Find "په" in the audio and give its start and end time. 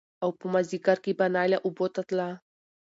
0.39-0.45